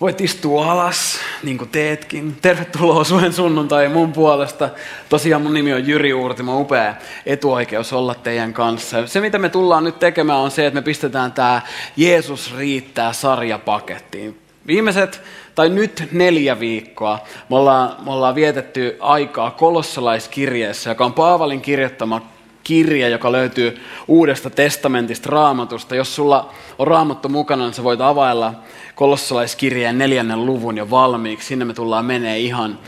[0.00, 2.36] Voit istua alas, niin kuin teetkin.
[2.42, 4.68] Tervetuloa Suen sunnuntai mun puolesta.
[5.08, 6.94] Tosiaan mun nimi on Jyri Uurtimo, upea
[7.26, 9.06] etuoikeus olla teidän kanssa.
[9.06, 11.62] Se mitä me tullaan nyt tekemään on se, että me pistetään tämä
[11.96, 14.38] Jeesus riittää sarja pakettiin.
[14.66, 15.22] Viimeiset,
[15.54, 17.18] tai nyt neljä viikkoa,
[17.50, 22.20] me ollaan, me ollaan vietetty aikaa kolossalaiskirjeessä, joka on Paavalin kirjoittama
[22.64, 25.94] kirja, joka löytyy Uudesta testamentista raamatusta.
[25.94, 28.54] Jos sulla on raamattu mukana, niin sä voit availla
[28.94, 31.46] kolossalaiskirjeen neljännen luvun jo valmiiksi.
[31.46, 32.78] Sinne me tullaan menee ihan,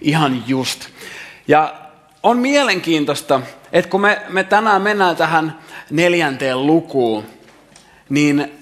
[0.00, 0.88] ihan just.
[1.48, 1.74] Ja
[2.22, 3.40] on mielenkiintoista,
[3.72, 5.58] että kun me, me tänään mennään tähän
[5.90, 7.24] neljänteen lukuun,
[8.08, 8.52] niin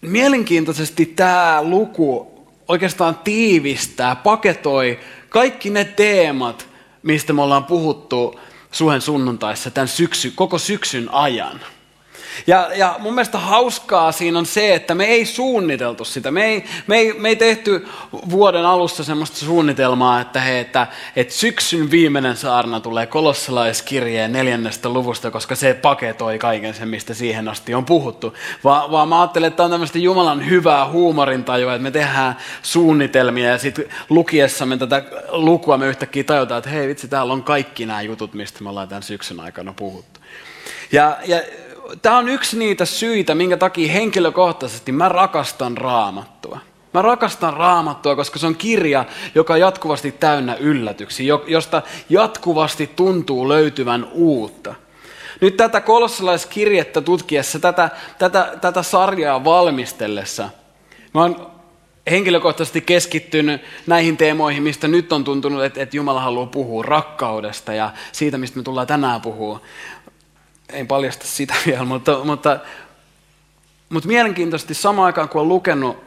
[0.00, 2.36] mielenkiintoisesti tämä luku
[2.68, 6.68] oikeastaan tiivistää, paketoi kaikki ne teemat,
[7.02, 11.60] mistä me ollaan puhuttu suhen sunnuntaissa tämän syksy, koko syksyn ajan–
[12.46, 16.30] ja, ja mun mielestä hauskaa siinä on se, että me ei suunniteltu sitä.
[16.30, 17.88] Me ei, me ei, me ei tehty
[18.30, 25.30] vuoden alussa semmoista suunnitelmaa, että, hei, että, että syksyn viimeinen saarna tulee kolossalaiskirjeen neljännestä luvusta,
[25.30, 28.34] koska se paketoi kaiken sen, mistä siihen asti on puhuttu.
[28.64, 33.58] Va, vaan mä ajattelen, että on tämmöistä Jumalan hyvää huumorintajua, että me tehdään suunnitelmia ja
[33.58, 38.34] sitten lukiessamme tätä lukua me yhtäkkiä tajutaan, että hei vitsi, täällä on kaikki nämä jutut,
[38.34, 40.20] mistä me ollaan tämän syksyn aikana puhuttu.
[40.92, 41.42] Ja, ja
[42.02, 46.58] tämä on yksi niitä syitä, minkä takia henkilökohtaisesti mä rakastan raamattua.
[46.94, 53.48] Mä rakastan raamattua, koska se on kirja, joka on jatkuvasti täynnä yllätyksiä, josta jatkuvasti tuntuu
[53.48, 54.74] löytyvän uutta.
[55.40, 60.50] Nyt tätä kolossalaiskirjettä tutkiessa, tätä, tätä, tätä sarjaa valmistellessa,
[61.14, 61.50] mä oon
[62.10, 67.90] henkilökohtaisesti keskittynyt näihin teemoihin, mistä nyt on tuntunut, että, että Jumala haluaa puhua rakkaudesta ja
[68.12, 69.60] siitä, mistä me tullaan tänään puhua
[70.72, 72.58] en paljasta sitä vielä, mutta, mutta,
[73.88, 76.04] mutta mielenkiintoisesti samaan aikaan kun on lukenut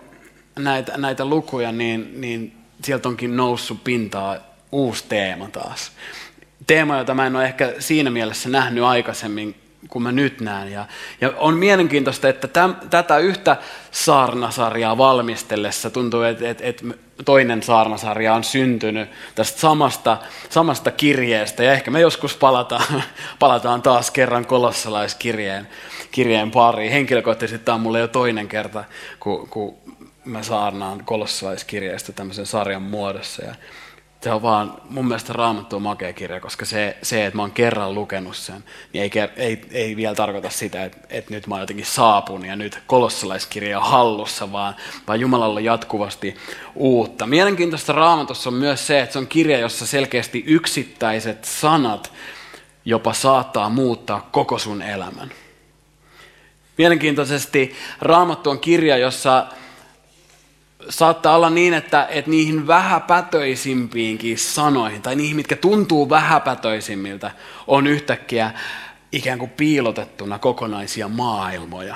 [0.60, 4.38] näitä, näitä lukuja, niin, niin sieltä onkin noussut pintaa
[4.72, 5.92] uusi teema taas.
[6.68, 9.56] Teema, jota mä en ole ehkä siinä mielessä nähnyt aikaisemmin,
[9.90, 10.72] kuin mä nyt näen.
[10.72, 10.86] Ja,
[11.22, 13.58] ja on mielenkiintoista, että täm, tätä yhtä
[13.92, 16.86] saarnasarjaa valmistellessa tuntuu, että, että, että
[17.26, 20.18] toinen saarnasarja on syntynyt tästä samasta,
[20.50, 21.64] samasta kirjeestä.
[21.64, 23.04] Ja ehkä me joskus palataan,
[23.40, 25.68] palataan taas kerran kolossalaiskirjeen
[26.12, 26.92] kirjeen pariin.
[26.92, 28.84] Henkilökohtaisesti tämä on mulle jo toinen kerta,
[29.20, 29.78] kun, kun
[30.26, 33.46] mä saarnaan kolossalaiskirjeestä tämmöisen sarjan muodossa.
[33.46, 33.56] Ja
[34.22, 37.52] se on vaan mun mielestä raamattu on makea kirja, koska se, se, että mä oon
[37.52, 38.64] kerran lukenut sen,
[38.94, 42.56] niin ei, ei, ei vielä tarkoita sitä, että, että nyt mä oon jotenkin saapunut ja
[42.56, 44.76] nyt kolossalaiskirja on hallussa, vaan,
[45.08, 46.36] vaan Jumalalla jatkuvasti
[46.76, 47.28] uutta.
[47.28, 52.12] Mielenkiintoista raamatussa on myös se, että se on kirja, jossa selkeästi yksittäiset sanat
[52.86, 55.32] jopa saattaa muuttaa koko sun elämän.
[56.78, 59.48] Mielenkiintoisesti raamattu on kirja, jossa
[60.90, 67.32] saattaa olla niin, että, että niihin vähäpätöisimpiinkin sanoihin, tai niihin, mitkä tuntuu vähäpätöisimmiltä,
[67.68, 68.52] on yhtäkkiä
[69.12, 71.96] ikään kuin piilotettuna kokonaisia maailmoja.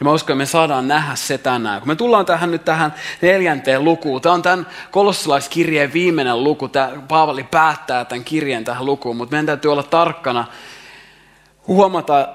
[0.00, 1.80] Ja mä uskon, että me saadaan nähdä se tänään.
[1.80, 6.92] Kun me tullaan tähän nyt tähän neljänteen lukuun, tämä on tämän kolossalaiskirjeen viimeinen luku, tämä
[7.08, 10.44] Paavali päättää tämän kirjeen tähän lukuun, mutta meidän täytyy olla tarkkana
[11.66, 12.28] huomata,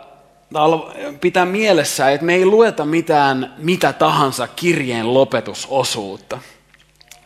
[1.22, 6.40] pitää mielessä, että me ei lueta mitään mitä tahansa kirjeen lopetusosuutta,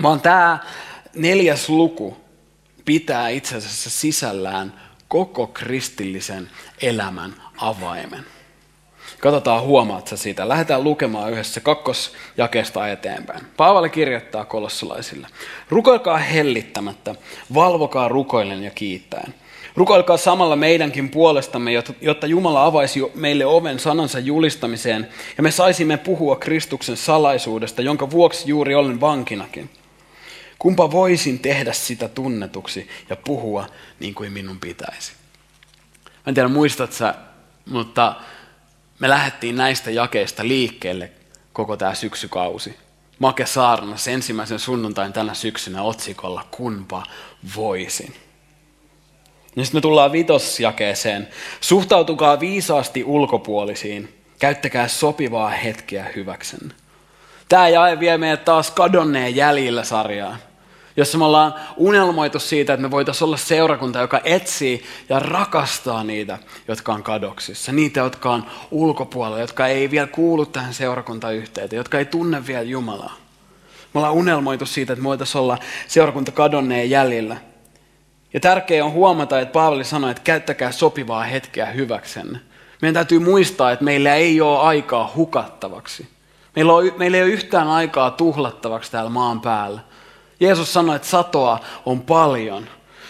[0.03, 0.59] vaan tämä
[1.15, 2.17] neljäs luku
[2.85, 6.49] pitää itse asiassa sisällään koko kristillisen
[6.81, 8.25] elämän avaimen.
[9.19, 10.49] Katsotaan, huomaat sä sitä.
[10.49, 13.41] Lähdetään lukemaan yhdessä kakkosjakesta eteenpäin.
[13.57, 15.27] Paavali kirjoittaa kolossalaisille.
[15.69, 17.15] Rukoilkaa hellittämättä,
[17.53, 19.33] valvokaa rukoillen ja kiittäen.
[19.75, 21.71] Rukoilkaa samalla meidänkin puolestamme,
[22.01, 25.07] jotta Jumala avaisi meille oven sanansa julistamiseen
[25.37, 29.69] ja me saisimme puhua Kristuksen salaisuudesta, jonka vuoksi juuri olen vankinakin.
[30.59, 33.65] Kumpa voisin tehdä sitä tunnetuksi ja puhua
[33.99, 35.11] niin kuin minun pitäisi.
[36.05, 37.15] Mä en tiedä muistat sä,
[37.65, 38.15] mutta
[38.99, 41.11] me lähdettiin näistä jakeista liikkeelle
[41.53, 42.77] koko tämä syksykausi.
[43.19, 47.03] Make Saarnas ensimmäisen sunnuntain tänä syksynä otsikolla Kunpa
[47.55, 48.15] voisin.
[49.55, 51.27] Ja sitten me tullaan vitosjakeeseen.
[51.61, 54.13] Suhtautukaa viisaasti ulkopuolisiin.
[54.39, 56.73] Käyttäkää sopivaa hetkeä hyväksen.
[57.49, 60.37] Tämä jae vie meidät taas kadonneen jäljillä sarjaan.
[60.97, 66.39] jossa me ollaan unelmoitu siitä, että me voitaisiin olla seurakunta, joka etsii ja rakastaa niitä,
[66.67, 67.71] jotka on kadoksissa.
[67.71, 73.15] Niitä, jotka on ulkopuolella, jotka ei vielä kuulu tähän seurakuntayhteyteen, jotka ei tunne vielä Jumalaa.
[73.93, 75.57] Me ollaan unelmoitu siitä, että me voitaisiin olla
[75.87, 77.37] seurakunta kadonneen jäljellä.
[78.33, 82.39] Ja tärkeää on huomata, että Paavali sanoi, että käyttäkää sopivaa hetkeä hyväksenne.
[82.81, 86.07] Meidän täytyy muistaa, että meillä ei ole aikaa hukattavaksi.
[86.55, 89.81] Meillä, on, meillä ei ole yhtään aikaa tuhlattavaksi täällä maan päällä.
[90.39, 92.67] Jeesus sanoi, että satoa on paljon.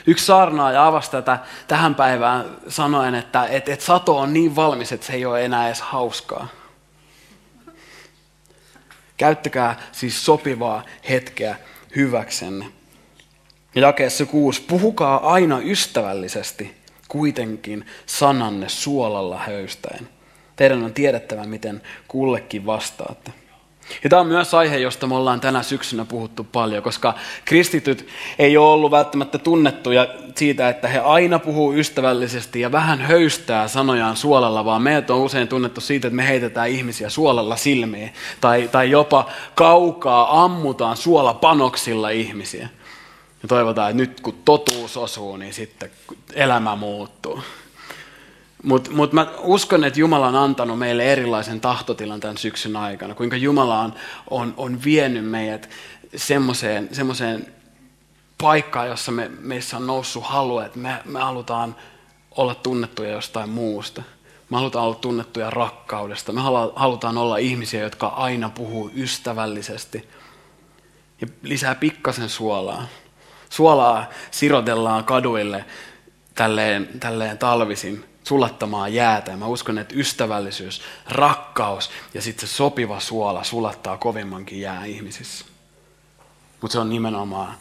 [0.07, 5.05] Yksi saarnaaja avasi tätä tähän päivään sanoen, että, että, että sato on niin valmis, että
[5.05, 6.47] se ei ole enää edes hauskaa.
[9.17, 11.55] Käyttäkää siis sopivaa hetkeä
[11.95, 12.80] hyväksenne.
[13.75, 16.75] Ja jakeessa kuusi, puhukaa aina ystävällisesti,
[17.07, 20.07] kuitenkin sananne suolalla höystäen.
[20.55, 23.31] Teidän on tiedettävä, miten kullekin vastaatte.
[24.03, 27.13] Ja tämä on myös aihe, josta me ollaan tänä syksynä puhuttu paljon, koska
[27.45, 28.07] kristityt
[28.39, 34.17] ei ole ollut välttämättä tunnettuja siitä, että he aina puhuu ystävällisesti ja vähän höystää sanojaan
[34.17, 38.91] suolalla, vaan meidät on usein tunnettu siitä, että me heitetään ihmisiä suolalla silmiin tai, tai
[38.91, 42.69] jopa kaukaa ammutaan suolapanoksilla ihmisiä.
[43.41, 45.91] Ja toivotaan, että nyt kun totuus osuu, niin sitten
[46.33, 47.39] elämä muuttuu.
[48.63, 53.15] Mutta mut mä uskon, että Jumala on antanut meille erilaisen tahtotilan tämän syksyn aikana.
[53.15, 53.93] Kuinka Jumala on,
[54.29, 55.69] on, on vienyt meidät
[56.15, 57.53] semmoiseen, semmoiseen
[58.37, 61.75] paikkaan, jossa me, meissä on noussut halu, että me, me halutaan
[62.31, 64.03] olla tunnettuja jostain muusta.
[64.49, 66.31] Me halutaan olla tunnettuja rakkaudesta.
[66.31, 66.41] Me
[66.75, 70.09] halutaan olla ihmisiä, jotka aina puhuu ystävällisesti.
[71.21, 72.87] Ja lisää pikkasen suolaa.
[73.51, 75.65] Suolaa sirotellaan kaduille
[76.35, 79.37] tälleen, tälleen talvisin sulattamaan jäätä.
[79.37, 85.45] Mä uskon, että ystävällisyys, rakkaus ja sitten se sopiva suola sulattaa kovimmankin jää ihmisissä.
[86.61, 87.53] Mutta se on nimenomaan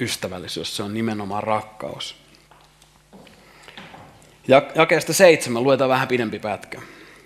[0.00, 2.14] ystävällisyys, se on nimenomaan rakkaus.
[4.48, 6.80] Ja jakeesta seitsemän luetaan vähän pidempi pätkä.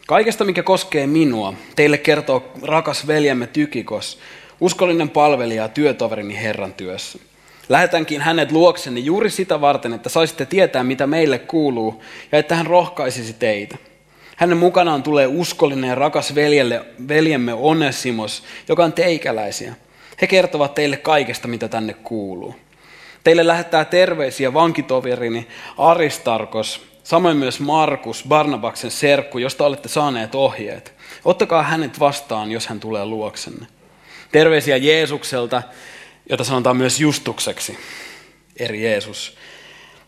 [0.07, 4.19] Kaikesta, mikä koskee minua, teille kertoo rakas veljemme Tykikos,
[4.61, 7.19] uskollinen palvelija ja työtoverini Herran työssä.
[7.69, 12.03] Lähetänkin hänet luokseni juuri sitä varten, että saisitte tietää, mitä meille kuuluu,
[12.33, 13.77] ja että hän rohkaisisi teitä.
[14.37, 19.75] Hänen mukanaan tulee uskollinen ja rakas veljelle, veljemme Onesimos, joka on teikäläisiä.
[20.21, 22.55] He kertovat teille kaikesta, mitä tänne kuuluu.
[23.25, 25.49] Teille lähettää terveisiä vankitoverini
[25.79, 30.95] Aristarkos, samoin myös Markus, Barnabaksen serkku, josta olette saaneet ohjeet.
[31.25, 33.67] Ottakaa hänet vastaan, jos hän tulee luoksenne.
[34.35, 35.63] Terveisiä Jeesukselta,
[36.31, 37.79] jota sanotaan myös justukseksi,
[38.59, 39.37] eri Jeesus.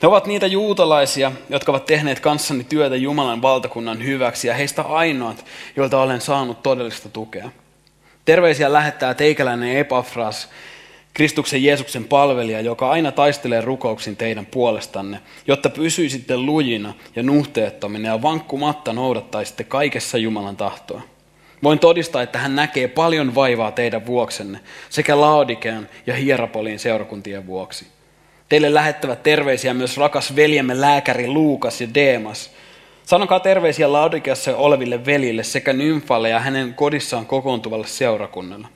[0.02, 5.44] He ovat niitä juutalaisia, jotka ovat tehneet kanssani työtä Jumalan valtakunnan hyväksi, ja heistä ainoat,
[5.76, 7.50] joilta olen saanut todellista tukea.
[8.24, 10.48] Terveisiä lähettää teikäläinen Epafras,
[11.14, 18.22] Kristuksen Jeesuksen palvelija, joka aina taistelee rukouksin teidän puolestanne, jotta pysyisitte lujina ja nuhteettomina ja
[18.22, 21.15] vankkumatta noudattaisitte kaikessa Jumalan tahtoa.
[21.66, 24.60] Voin todistaa, että hän näkee paljon vaivaa teidän vuoksenne,
[24.90, 27.86] sekä Laodikean ja Hierapolin seurakuntien vuoksi.
[28.48, 32.50] Teille lähettävät terveisiä myös rakas veljemme lääkäri Luukas ja Deemas.
[33.04, 38.68] Sanokaa terveisiä Laodikeassa oleville velille sekä Nymfalle ja hänen kodissaan kokoontuvalle seurakunnalle.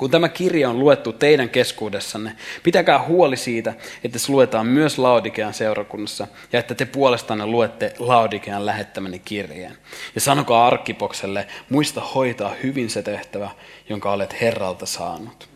[0.00, 3.74] Kun tämä kirja on luettu teidän keskuudessanne, pitäkää huoli siitä,
[4.04, 9.78] että se luetaan myös Laodikean seurakunnassa ja että te puolestanne luette Laodikean lähettämäni kirjeen.
[10.14, 13.50] Ja sanokaa arkkipokselle, muista hoitaa hyvin se tehtävä,
[13.88, 15.48] jonka olet Herralta saanut.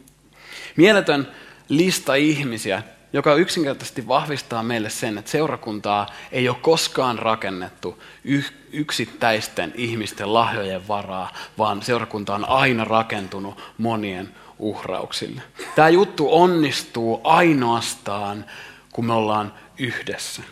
[0.76, 1.28] Mieletön
[1.68, 8.02] lista ihmisiä, joka yksinkertaisesti vahvistaa meille sen, että seurakuntaa ei ole koskaan rakennettu
[8.73, 15.42] yksittäisten ihmisten lahjojen varaa, vaan seurakunta on aina rakentunut monien uhrauksille.
[15.75, 18.44] Tämä juttu onnistuu ainoastaan,
[18.92, 20.42] kun me ollaan yhdessä.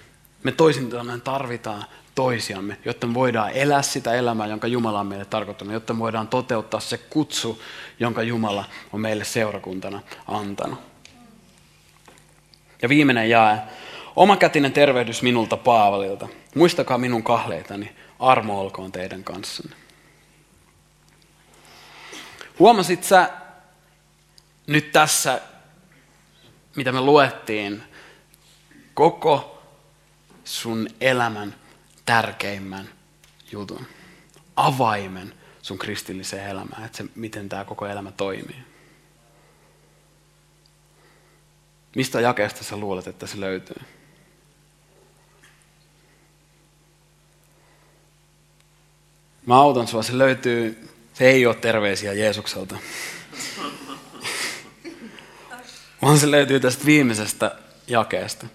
[0.42, 0.90] Me toisin
[1.24, 5.98] tarvitaan toisiamme, jotta me voidaan elää sitä elämää, jonka Jumala on meille tarkoittanut, jotta me
[5.98, 7.62] voidaan toteuttaa se kutsu,
[8.00, 10.78] jonka Jumala on meille seurakuntana antanut.
[12.82, 13.58] Ja viimeinen jae.
[14.16, 16.28] Omakätinen tervehdys minulta Paavalilta.
[16.54, 17.92] Muistakaa minun kahleitani.
[18.18, 19.76] Armo olkoon teidän kanssanne.
[22.58, 23.30] Huomasit sä
[24.66, 25.40] nyt tässä,
[26.76, 27.82] mitä me luettiin,
[28.94, 29.62] koko
[30.44, 31.54] sun elämän
[32.06, 32.88] tärkeimmän
[33.52, 33.86] jutun,
[34.56, 38.56] avaimen sun kristilliseen elämään, että se, miten tämä koko elämä toimii.
[41.96, 43.82] Mistä jakeesta sä luulet, että se löytyy?
[49.46, 52.76] Mä autan sua, se löytyy, se ei ole terveisiä Jeesukselta.
[56.02, 57.54] Vaan se löytyy tästä viimeisestä
[57.86, 58.46] jakeesta.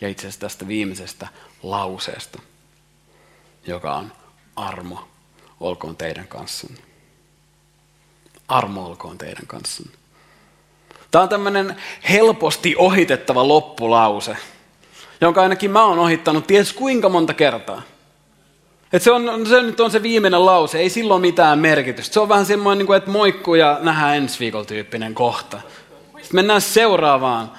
[0.00, 1.28] Ja itse asiassa tästä viimeisestä
[1.62, 2.38] lauseesta,
[3.66, 4.12] joka on
[4.56, 5.08] armo
[5.60, 6.80] olkoon teidän kanssanne.
[8.48, 9.92] Armo olkoon teidän kanssanne.
[11.10, 11.76] Tämä on tämmöinen
[12.08, 14.36] helposti ohitettava loppulause,
[15.20, 17.82] jonka ainakin mä oon ohittanut ties kuinka monta kertaa.
[18.92, 22.14] Et se, on, se nyt on se viimeinen lause, ei silloin mitään merkitystä.
[22.14, 25.60] Se on vähän semmoinen, niin että moikku ja nähdään ensi viikolla tyyppinen kohta.
[26.22, 27.52] Sitten mennään seuraavaan.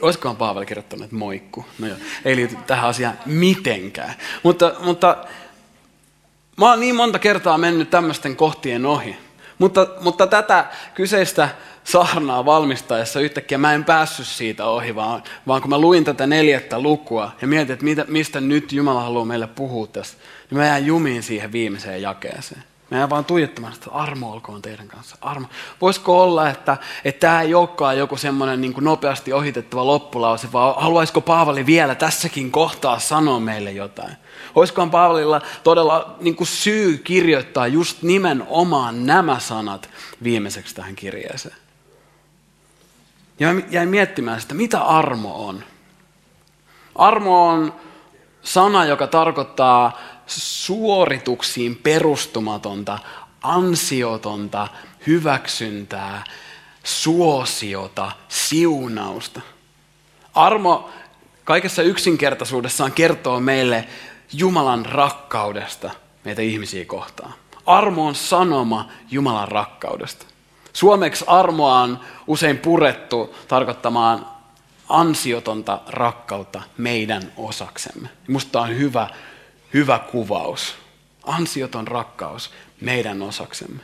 [0.00, 1.64] Olisikohan Paavali kirjoittanut, että moikku?
[1.78, 4.14] No joo, ei liity tähän asiaan mitenkään.
[4.42, 5.16] Mutta, mutta
[6.56, 9.16] mä oon niin monta kertaa mennyt tämmöisten kohtien ohi.
[9.58, 11.48] Mutta, mutta tätä kyseistä
[11.84, 16.80] saarnaa valmistaessa yhtäkkiä mä en päässyt siitä ohi, vaan, vaan kun mä luin tätä neljättä
[16.80, 20.86] lukua ja mietin, että mitä, mistä nyt Jumala haluaa meille puhua tästä, niin mä jäin
[20.86, 22.64] jumiin siihen viimeiseen jakeeseen.
[22.92, 25.16] Mä jäin vaan tuijottamaan, että armo olkoon teidän kanssa.
[25.20, 25.46] Armo.
[25.80, 31.20] Voisiko olla, että, että tämä ei olekaan joku semmoinen niin nopeasti ohitettava loppulause, vaan haluaisiko
[31.20, 34.16] Paavali vielä tässäkin kohtaa sanoa meille jotain?
[34.54, 39.90] Olisikohan Paavalilla todella niin kuin syy kirjoittaa just nimenomaan nämä sanat
[40.22, 41.56] viimeiseksi tähän kirjeeseen?
[43.38, 45.64] Ja mä jäin miettimään sitä, mitä armo on.
[46.94, 47.74] Armo on
[48.42, 49.98] sana, joka tarkoittaa
[50.40, 52.98] suorituksiin perustumatonta,
[53.42, 54.68] ansiotonta
[55.06, 56.24] hyväksyntää,
[56.84, 59.40] suosiota, siunausta.
[60.34, 60.90] Armo
[61.44, 63.88] kaikessa yksinkertaisuudessaan kertoo meille
[64.32, 65.90] Jumalan rakkaudesta
[66.24, 67.34] meitä ihmisiä kohtaan.
[67.66, 70.26] Armo on sanoma Jumalan rakkaudesta.
[70.72, 74.26] Suomeksi armoa on usein purettu tarkoittamaan
[74.88, 78.08] ansiotonta rakkautta meidän osaksemme.
[78.28, 79.08] Musta on hyvä,
[79.74, 80.74] hyvä kuvaus.
[81.22, 82.50] Ansioton rakkaus
[82.80, 83.82] meidän osaksemme.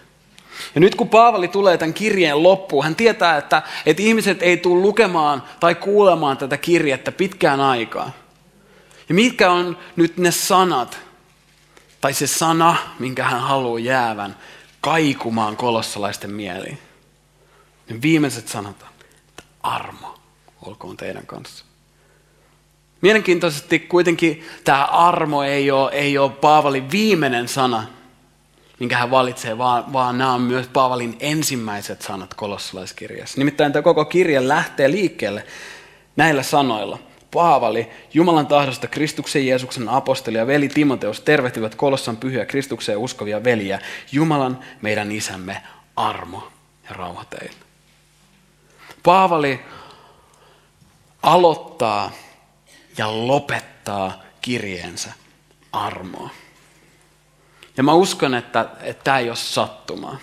[0.75, 4.81] Ja nyt kun Paavali tulee tämän kirjeen loppuun, hän tietää, että, että ihmiset ei tule
[4.81, 8.11] lukemaan tai kuulemaan tätä kirjettä pitkään aikaa.
[9.09, 10.99] Ja mitkä on nyt ne sanat,
[12.01, 14.37] tai se sana, minkä hän haluaa jäävän
[14.81, 16.79] kaikumaan kolossalaisten mieliin.
[17.89, 18.77] Ne viimeiset sanat
[19.29, 20.19] että armo
[20.63, 21.65] olkoon teidän kanssa.
[23.01, 27.87] Mielenkiintoisesti kuitenkin tämä armo ei ole, ei ole Paavalin viimeinen sana,
[28.79, 33.39] minkä hän valitsee, vaan, vaan nämä on myös Paavalin ensimmäiset sanat kolossalaiskirjassa.
[33.39, 35.47] Nimittäin tämä koko kirja lähtee liikkeelle
[36.17, 36.99] näillä sanoilla.
[37.31, 43.79] Paavali, Jumalan tahdosta Kristuksen Jeesuksen apostoli ja veli Timoteus tervehtivät kolossan pyhiä Kristukseen uskovia veliä.
[44.13, 45.63] Jumalan meidän isämme
[45.97, 46.49] armo
[46.89, 47.57] ja rauha teille.
[49.03, 49.61] Paavali
[51.23, 52.11] aloittaa
[52.99, 55.13] ja lopettaa kirjeensä
[55.73, 56.31] armoa.
[57.77, 60.19] Ja mä uskon, että, että tämä ei ole sattumaa.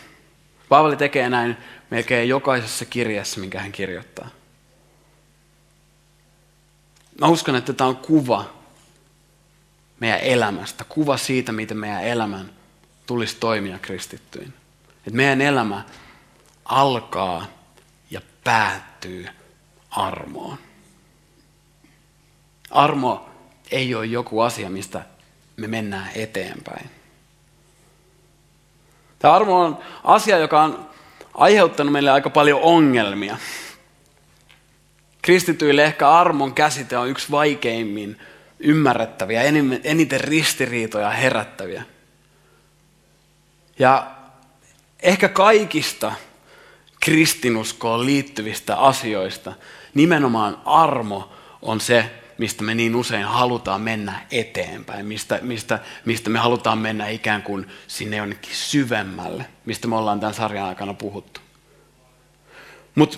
[0.70, 1.58] Paavali tekee näin
[1.89, 4.27] melkein jokaisessa kirjassa, minkä hän kirjoittaa.
[7.22, 8.53] Mä uskon, että tämä on kuva
[10.00, 12.51] meidän elämästä, kuva siitä, miten meidän elämän
[13.05, 14.53] tulisi toimia kristittyyn.
[14.98, 15.84] Että meidän elämä
[16.65, 17.46] alkaa
[18.12, 19.27] ja päättyy
[19.89, 20.58] armoon.
[22.72, 23.29] Armo
[23.72, 25.01] ei ole joku asia, mistä
[25.57, 26.89] me mennään eteenpäin.
[29.19, 30.89] Tämä armo on asia, joka on
[31.34, 33.38] aiheuttanut meille aika paljon ongelmia.
[35.22, 38.19] Kristityille ehkä armon käsite on yksi vaikeimmin
[38.60, 39.41] ymmärrettäviä,
[39.84, 41.84] eniten ristiriitoja herättäviä.
[43.79, 44.12] Ja
[45.00, 46.13] ehkä kaikista
[47.00, 49.53] kristinuskoon liittyvistä asioista
[49.93, 56.39] nimenomaan armo on se, mistä me niin usein halutaan mennä eteenpäin, mistä, mistä, mistä me
[56.39, 61.42] halutaan mennä ikään kuin sinne jonnekin syvemmälle, mistä me ollaan tämän sarjan aikana puhuttu.
[62.96, 63.18] Mutta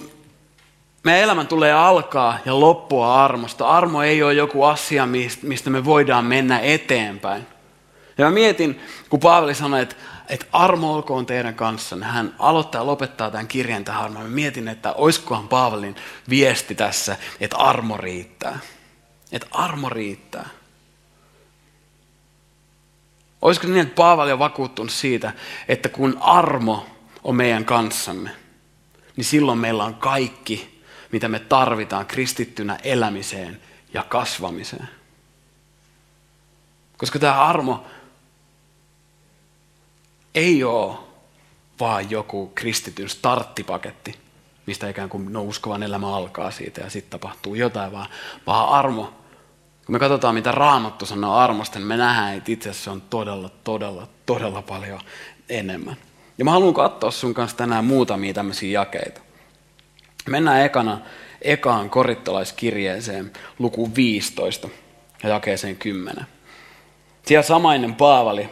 [1.04, 3.68] meidän elämän tulee alkaa ja loppua armosta.
[3.68, 5.08] Armo ei ole joku asia,
[5.42, 7.48] mistä me voidaan mennä eteenpäin.
[8.18, 9.96] Ja mä mietin, kun Paavali sanoi, että,
[10.30, 12.06] että armo olkoon teidän kanssanne.
[12.06, 14.26] Hän aloittaa ja lopettaa tämän kirjan tähän armoon.
[14.26, 15.96] Mä mietin, että olisikohan Paavalin
[16.30, 18.60] viesti tässä, että armo riittää.
[19.32, 20.50] Että armo riittää.
[23.42, 25.34] Olisiko niin, että Paavali on vakuuttunut siitä,
[25.68, 26.86] että kun armo
[27.24, 28.30] on meidän kanssamme,
[29.16, 33.62] niin silloin meillä on kaikki, mitä me tarvitaan kristittynä elämiseen
[33.94, 34.90] ja kasvamiseen.
[36.98, 37.86] Koska tämä armo
[40.36, 40.98] ei ole
[41.80, 44.16] vaan joku kristityn starttipaketti,
[44.68, 48.08] mistä ikään kuin no uskovan elämä alkaa siitä ja sitten tapahtuu jotain, vaan,
[48.48, 49.04] vaan armo.
[49.86, 53.02] Kun me katsotaan, mitä Raamattu sanoo armosta, niin me nähdään, että itse asiassa se on
[53.02, 55.00] todella, todella, todella paljon
[55.50, 55.96] enemmän.
[56.38, 59.22] Ja mä haluan katsoa sun kanssa tänään muutamia tämmöisiä jakeita.
[60.30, 61.02] Mennään ekana
[61.42, 64.70] ekaan korittolaiskirjeeseen luku 15
[65.24, 66.26] ja jakeeseen 10.
[67.26, 68.50] Siellä samainen Paavali,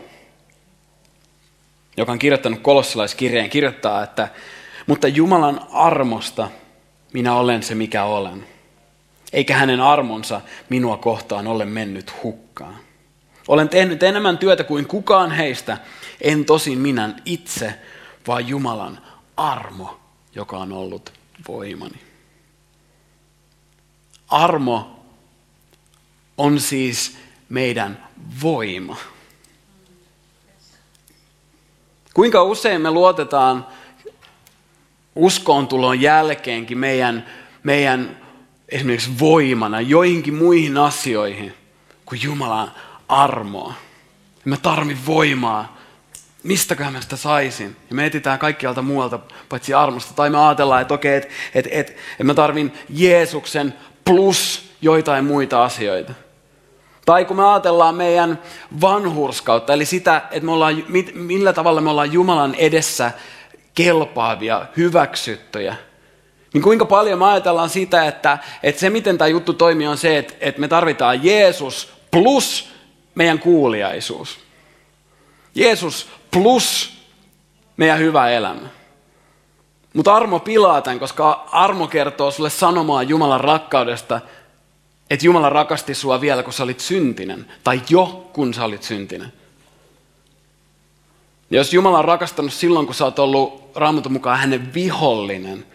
[1.97, 4.27] joka on kirjoittanut kolossalaiskirjeen, kirjoittaa, että
[4.87, 6.49] mutta Jumalan armosta
[7.13, 8.47] minä olen se, mikä olen.
[9.33, 12.77] Eikä hänen armonsa minua kohtaan ole mennyt hukkaan.
[13.47, 15.77] Olen tehnyt enemmän työtä kuin kukaan heistä,
[16.21, 17.73] en tosin minä itse,
[18.27, 19.01] vaan Jumalan
[19.37, 19.99] armo,
[20.35, 21.13] joka on ollut
[21.47, 21.99] voimani.
[24.27, 24.99] Armo
[26.37, 27.17] on siis
[27.49, 28.07] meidän
[28.43, 28.97] voima.
[32.13, 33.67] Kuinka usein me luotetaan
[35.15, 37.25] uskoontulon jälkeenkin meidän,
[37.63, 38.17] meidän
[38.69, 41.53] esimerkiksi voimana joihinkin muihin asioihin
[42.05, 42.71] kuin Jumalan
[43.07, 43.73] armoa.
[44.45, 45.77] Me tarvitsen voimaa.
[46.43, 47.75] Mistäköhän mä sitä saisin?
[47.89, 49.19] Ja me etsitään kaikkialta muualta
[49.49, 50.13] paitsi armosta.
[50.13, 53.73] Tai me ajatellaan, että okei, että, että, että, että mä tarvin Jeesuksen
[54.05, 56.13] plus joitain muita asioita.
[57.05, 58.39] Tai kun me ajatellaan meidän
[58.81, 63.11] vanhurskautta, eli sitä, että me ollaan, millä tavalla me ollaan Jumalan edessä
[63.75, 65.75] kelpaavia, hyväksyttyjä.
[66.53, 70.17] Niin kuinka paljon me ajatellaan sitä, että, että se miten tämä juttu toimii on se,
[70.17, 72.69] että, että me tarvitaan Jeesus plus
[73.15, 74.39] meidän kuuliaisuus.
[75.55, 76.97] Jeesus plus
[77.77, 78.67] meidän hyvä elämä.
[79.93, 84.21] Mutta armo pilaa tämän, koska armo kertoo sulle sanomaa Jumalan rakkaudesta,
[85.09, 89.33] että Jumala rakasti sua vielä, kun sä olit syntinen, tai jo kun sä olit syntinen.
[91.55, 95.65] Ja jos Jumala on rakastanut silloin, kun sä oot ollut raamatun mukaan hänen vihollinen,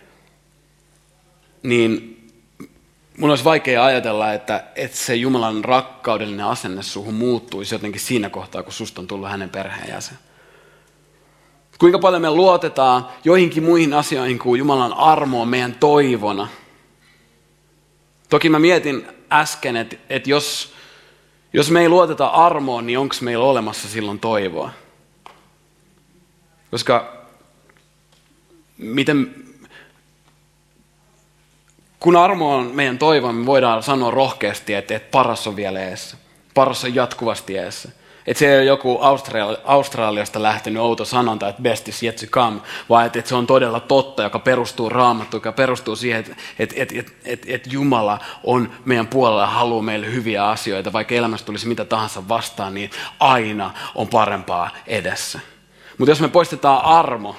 [1.62, 2.18] niin
[3.18, 8.62] mun olisi vaikea ajatella, että, että se Jumalan rakkaudellinen asenne suhun muuttuisi jotenkin siinä kohtaa,
[8.62, 10.18] kun susta on tullut hänen perheenjäsen.
[11.78, 16.48] Kuinka paljon me luotetaan joihinkin muihin asioihin kuin Jumalan armoon meidän toivona.
[18.28, 20.72] Toki mä mietin äsken, että, että jos,
[21.52, 24.79] jos me ei luoteta armoon, niin onko meillä olemassa silloin toivoa?
[26.70, 27.12] Koska
[28.78, 29.34] miten,
[32.00, 36.16] kun armo on meidän toivo, me voidaan sanoa rohkeasti, että, että paras on vielä eessä.
[36.54, 37.88] Paras on jatkuvasti eessä.
[38.26, 42.26] Että se ei ole joku Australia, Australiasta lähtenyt outo sanonta, että best is yet to
[42.26, 46.36] come, vaan että, että se on todella totta, joka perustuu raamattuun, joka perustuu siihen, että,
[46.58, 50.92] että, että, että, että, että Jumala on meidän puolella ja haluaa meille hyviä asioita.
[50.92, 55.40] Vaikka elämässä tulisi mitä tahansa vastaan, niin aina on parempaa edessä.
[56.00, 57.36] Mutta jos me poistetaan armo,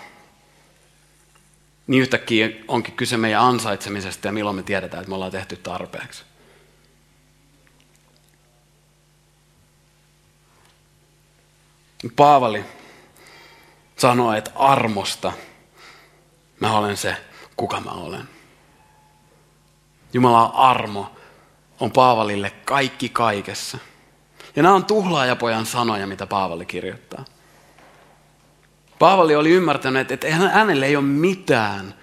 [1.87, 6.23] niin yhtäkkiä onkin kyse meidän ansaitsemisesta ja milloin me tiedetään, että me ollaan tehty tarpeeksi.
[12.15, 12.65] Paavali
[13.97, 15.31] sanoo, että armosta
[16.59, 17.15] mä olen se,
[17.57, 18.29] kuka mä olen.
[20.13, 21.15] Jumalan armo
[21.79, 23.77] on Paavalille kaikki kaikessa.
[24.55, 27.25] Ja nämä on tuhlaajapojan sanoja, mitä Paavali kirjoittaa.
[29.01, 31.93] Paavali oli ymmärtänyt, että hänelle ei ole mitään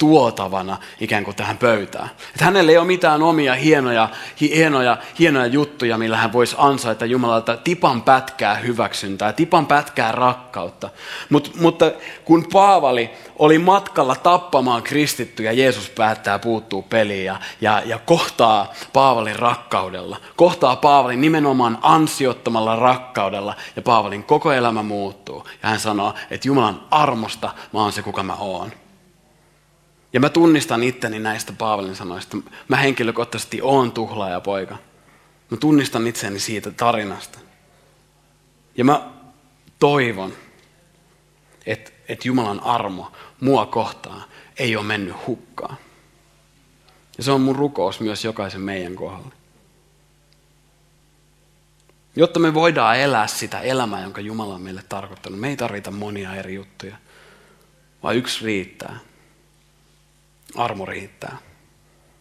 [0.00, 2.10] tuotavana ikään kuin tähän pöytään.
[2.28, 4.08] Että hänellä ei ole mitään omia hienoja,
[4.40, 10.90] hienoja, hienoja juttuja, millä hän voisi ansaita Jumalalta tipan pätkää hyväksyntää, tipan pätkää rakkautta.
[11.30, 11.92] Mut, mutta
[12.24, 19.38] kun Paavali oli matkalla tappamaan kristittyjä, Jeesus päättää puuttuu peliin ja, ja, ja kohtaa Paavalin
[19.38, 20.16] rakkaudella.
[20.36, 25.46] Kohtaa Paavalin nimenomaan ansiottomalla rakkaudella ja Paavalin koko elämä muuttuu.
[25.62, 28.72] Ja hän sanoo, että Jumalan armosta mä oon se, kuka mä oon.
[30.12, 32.36] Ja mä tunnistan itteni näistä Paavalin sanoista.
[32.68, 34.76] Mä henkilökohtaisesti oon tuhlaaja poika.
[35.50, 37.38] Mä tunnistan itseni siitä tarinasta.
[38.76, 39.10] Ja mä
[39.78, 40.32] toivon,
[41.66, 44.22] että, että Jumalan armo mua kohtaan
[44.58, 45.76] ei ole mennyt hukkaan.
[47.18, 49.32] Ja se on mun rukous myös jokaisen meidän kohdalla.
[52.16, 56.34] Jotta me voidaan elää sitä elämää, jonka Jumala on meille tarkoittanut, me ei tarvita monia
[56.34, 56.96] eri juttuja,
[58.02, 58.98] vaan yksi riittää–
[60.54, 61.36] armo riittää.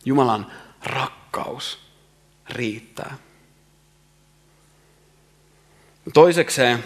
[0.06, 0.52] Jumalan
[0.84, 1.80] rakkaus
[2.50, 3.18] riittää.
[6.14, 6.84] Toisekseen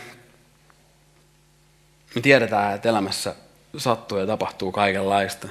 [2.16, 3.36] me tiedetään, että elämässä
[3.78, 5.48] sattuu ja tapahtuu kaikenlaista.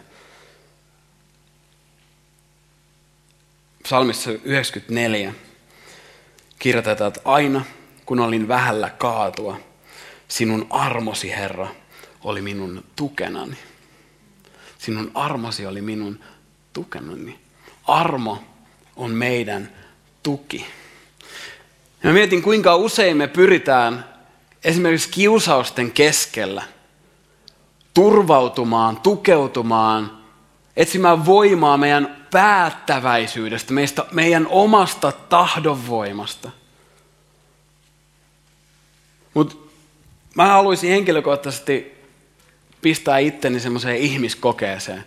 [3.82, 5.34] Psalmissa 94
[6.58, 7.64] kirjoitetaan, että aina
[8.06, 9.60] kun olin vähällä kaatua,
[10.28, 11.68] sinun armosi Herra
[12.24, 13.56] oli minun tukenani.
[14.82, 16.20] Sinun armosi oli minun
[16.72, 17.38] tukenani.
[17.88, 18.44] Armo
[18.96, 19.72] on meidän
[20.22, 20.66] tuki.
[22.02, 24.04] Ja mä mietin, kuinka usein me pyritään
[24.64, 26.62] esimerkiksi kiusausten keskellä
[27.94, 30.18] turvautumaan, tukeutumaan
[30.76, 36.50] etsimään voimaa meidän päättäväisyydestä, meistä, meidän omasta tahdonvoimasta.
[39.34, 39.54] Mutta
[40.34, 42.01] mä haluaisin henkilökohtaisesti
[42.82, 45.04] pistää itteni semmoiseen ihmiskokeeseen.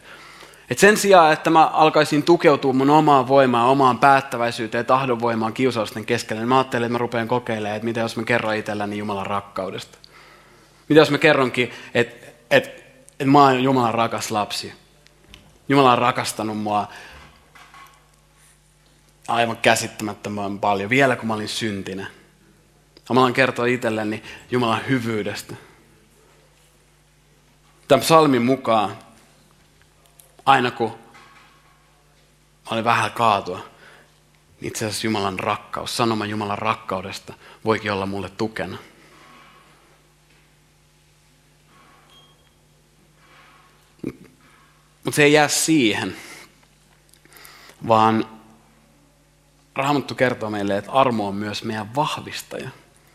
[0.69, 6.05] Et sen sijaan, että mä alkaisin tukeutua mun omaan voimaan, omaan päättäväisyyteen ja tahdonvoimaan kiusausten
[6.05, 9.25] keskellä, niin mä ajattelin, että mä rupean kokeilemaan, että mitä jos mä kerron itselläni Jumalan
[9.25, 9.97] rakkaudesta.
[10.89, 12.69] Mitä jos mä kerronkin, että, että,
[13.19, 14.73] että mä oon Jumalan rakas lapsi.
[15.69, 16.87] Jumala on rakastanut mua
[19.27, 22.07] aivan käsittämättömän paljon, vielä kun mä olin syntinen.
[23.09, 25.55] Jumalan kertoo itselleni Jumalan hyvyydestä.
[27.87, 28.97] Tämän psalmin mukaan,
[30.45, 33.57] aina kun mä olin vähän kaatua,
[34.61, 37.33] niin itse asiassa Jumalan rakkaus, sanoma Jumalan rakkaudesta
[37.65, 38.77] voikin olla mulle tukena.
[45.03, 46.15] Mutta se ei jää siihen,
[47.87, 48.35] vaan
[49.75, 52.69] Raamattu kertoo meille, että armo on myös meidän vahvistaja.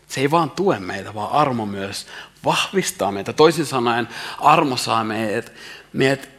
[0.07, 2.07] Se ei vaan tue meitä, vaan armo myös
[2.45, 3.33] vahvistaa meitä.
[3.33, 4.07] Toisin sanoen
[4.39, 5.51] armo saa meidät,
[5.93, 6.29] meidät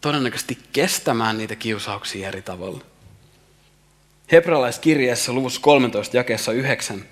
[0.00, 2.80] todennäköisesti kestämään niitä kiusauksia eri tavalla.
[4.32, 7.04] Hebrealaiskirjeessä luvussa 13 jakeessa 9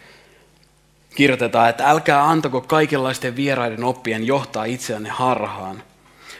[1.16, 5.82] kirjoitetaan, että älkää antako kaikenlaisten vieraiden oppien johtaa itseänne harhaan–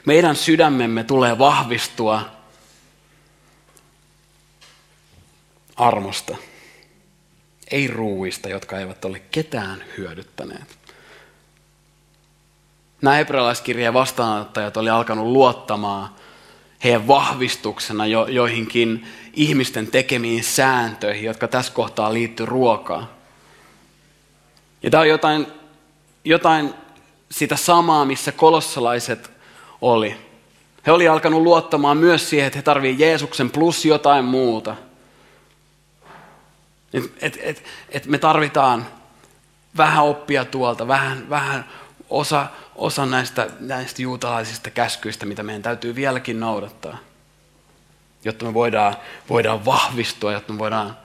[0.05, 2.31] meidän sydämemme tulee vahvistua
[5.77, 6.37] armosta,
[7.71, 10.84] ei ruuista, jotka eivät ole ketään hyödyttäneet.
[13.05, 16.09] Nämä hebrealaiskirjeen vastaanottajat oli alkanut luottamaan
[16.85, 23.09] heidän vahvistuksena jo, joihinkin ihmisten tekemiin sääntöihin, jotka tässä kohtaa liittyy ruokaan.
[24.83, 25.47] Ja tämä on jotain,
[26.25, 26.75] jotain
[27.31, 29.31] sitä samaa, missä kolossalaiset
[29.81, 30.17] oli.
[30.87, 34.77] He oli alkanut luottamaan myös siihen, että he tarvitsevat Jeesuksen plus jotain muuta.
[36.93, 38.87] Et, et, et, et me tarvitaan
[39.77, 41.65] vähän oppia tuolta, vähän, vähän
[42.19, 46.99] osa, osa näistä, näistä juutalaisista käskyistä, mitä meidän täytyy vieläkin noudattaa,
[48.25, 48.97] jotta me voidaan,
[49.29, 50.99] voidaan vahvistua, jotta me voidaan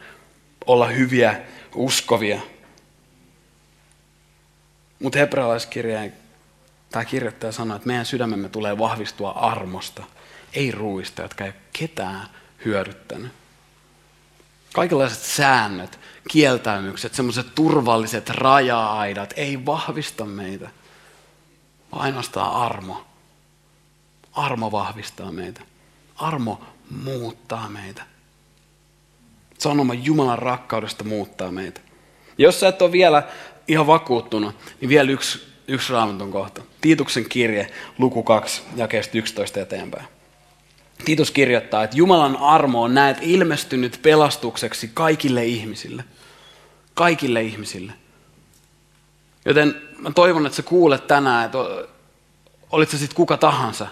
[0.66, 1.42] olla hyviä,
[1.76, 2.40] uskovia.
[5.00, 6.14] Mutta hebrealaiskirjeen
[6.92, 10.04] Tämä kirjoittaja sanoo, että meidän sydämemme tulee vahvistua armosta,
[10.54, 12.28] ei ruuista, jotka ei ketään
[12.66, 13.32] hyödyttänyt.
[14.74, 20.70] Kaikenlaiset säännöt, kieltäymykset, semmoiset turvalliset raja-aidat ei vahvista meitä,
[21.92, 23.06] vaan ainoastaan armo.
[24.34, 25.62] Armo vahvistaa meitä.
[26.16, 26.62] Armo
[27.04, 28.04] muuttaa meitä.
[29.58, 31.82] Sanoma Jumalan rakkaudesta muuttaa meitä.
[32.38, 33.24] Jos sä et ole vielä
[33.68, 36.62] ihan vakuuttunut, niin vielä yksi yksi raamatun kohta.
[36.82, 40.06] Tiituksen kirje, luku 2, jakeesta 11 eteenpäin.
[41.06, 46.04] Tiitus kirjoittaa, että Jumalan armo on näet ilmestynyt pelastukseksi kaikille ihmisille.
[46.94, 47.94] Kaikille ihmisille.
[49.46, 51.58] Joten mä toivon, että sä kuulet tänään, että
[52.72, 53.88] olit sä sitten kuka tahansa,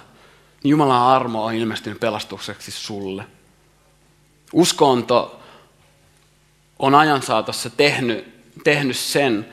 [0.64, 3.26] niin Jumalan armo on ilmestynyt pelastukseksi sulle.
[4.54, 5.40] Uskonto
[6.80, 8.28] on ajan saatossa tehnyt,
[8.64, 9.48] tehnyt sen,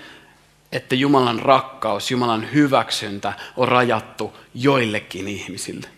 [0.72, 5.88] että Jumalan rakkaus, Jumalan hyväksyntä on rajattu joillekin ihmisille.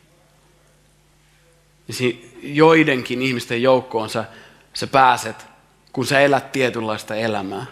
[2.42, 4.24] Joidenkin ihmisten joukkoon sä,
[4.74, 5.46] sä pääset,
[5.92, 7.66] kun sä elät tietynlaista elämää.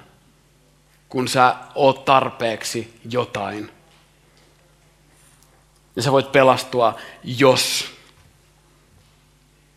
[1.08, 3.70] Kun sä oot tarpeeksi jotain.
[5.96, 7.86] Ja sä voit pelastua, jos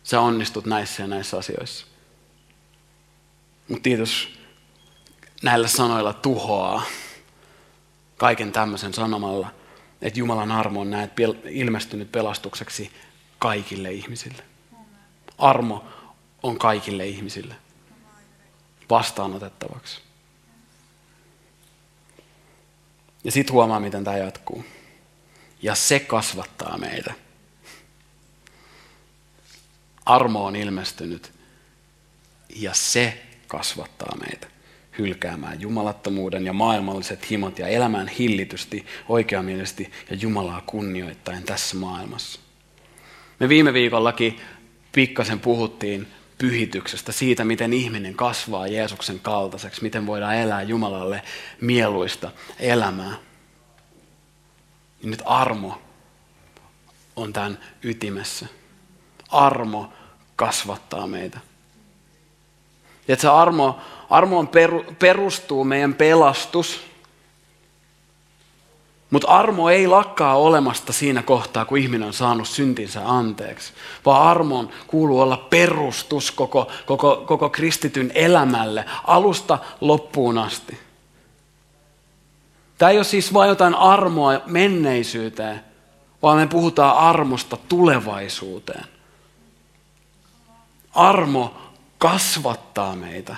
[0.02, 1.86] sä onnistut näissä ja näissä asioissa.
[3.68, 4.38] Mutta Tiitos
[5.42, 6.82] näillä sanoilla tuhoaa
[8.16, 9.50] kaiken tämmöisen sanomalla,
[10.02, 11.12] että Jumalan armo on näet
[11.44, 12.92] ilmestynyt pelastukseksi
[13.38, 14.42] kaikille ihmisille.
[15.38, 15.84] Armo
[16.42, 17.54] on kaikille ihmisille
[18.90, 20.07] vastaanotettavaksi.
[23.28, 24.64] Ja sitten huomaa, miten tämä jatkuu.
[25.62, 27.14] Ja se kasvattaa meitä.
[30.06, 31.32] Armo on ilmestynyt
[32.56, 34.46] ja se kasvattaa meitä
[34.98, 42.40] hylkäämään jumalattomuuden ja maailmalliset himot ja elämään hillitysti, oikeamielisesti ja Jumalaa kunnioittain tässä maailmassa.
[43.40, 44.40] Me viime viikollakin
[44.92, 46.06] pikkasen puhuttiin
[46.38, 51.22] pyhityksestä, siitä miten ihminen kasvaa Jeesuksen kaltaiseksi, miten voidaan elää Jumalalle
[51.60, 53.14] mieluista elämää.
[55.02, 55.82] Ja nyt armo
[57.16, 58.46] on tämän ytimessä.
[59.28, 59.92] Armo
[60.36, 61.40] kasvattaa meitä.
[63.08, 63.78] Ja se armo,
[64.10, 64.48] armoon
[64.98, 66.80] perustuu meidän pelastus.
[69.10, 73.72] Mutta armo ei lakkaa olemasta siinä kohtaa, kun ihminen on saanut syntinsä anteeksi,
[74.06, 80.78] vaan armon kuuluu olla perustus koko, koko, koko kristityn elämälle alusta loppuun asti.
[82.78, 85.60] Tämä ei ole siis vain jotain armoa menneisyyteen,
[86.22, 88.84] vaan me puhutaan armosta tulevaisuuteen.
[90.94, 91.54] Armo
[91.98, 93.36] kasvattaa meitä.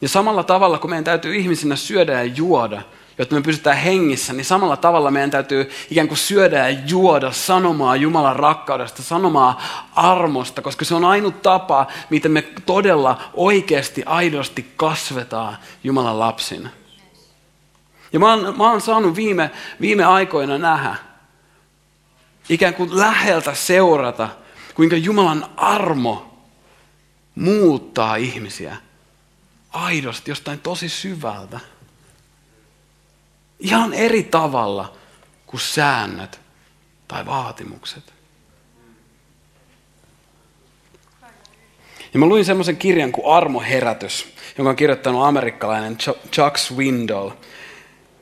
[0.00, 2.82] Ja samalla tavalla, kun meidän täytyy ihmisinä syödä ja juoda,
[3.18, 7.96] jotta me pysytään hengissä, niin samalla tavalla meidän täytyy ikään kuin syödä ja juoda sanomaa
[7.96, 9.62] Jumalan rakkaudesta, sanomaa
[9.94, 16.70] armosta, koska se on ainut tapa, miten me todella oikeasti, aidosti kasvetaan Jumalan lapsina.
[18.12, 19.50] Ja mä oon, mä oon saanut viime,
[19.80, 20.96] viime aikoina nähdä,
[22.48, 24.28] ikään kuin läheltä seurata,
[24.74, 26.40] kuinka Jumalan armo
[27.34, 28.76] muuttaa ihmisiä
[29.72, 31.60] aidosti jostain tosi syvältä.
[33.60, 34.92] Ihan eri tavalla
[35.46, 36.40] kuin säännöt
[37.08, 38.12] tai vaatimukset.
[42.12, 44.26] Ja mä luin semmoisen kirjan kuin Armoherätys,
[44.58, 45.96] jonka on kirjoittanut amerikkalainen
[46.32, 47.30] Chuck Swindoll.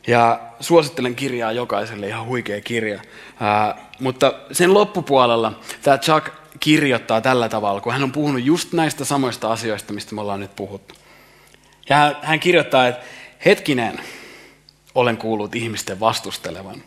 [0.07, 3.01] Ja suosittelen kirjaa jokaiselle, ihan huikea kirja.
[3.41, 6.29] Ää, mutta sen loppupuolella tämä Chuck
[6.61, 10.57] kirjoittaa tällä tavalla, kun hän on puhunut just näistä samoista asioista, mistä me ollaan nyt
[10.57, 10.95] puhuttu.
[11.89, 13.05] Ja hän kirjoittaa, että
[13.45, 14.01] hetkinen,
[14.95, 16.83] olen kuullut ihmisten vastustelevan.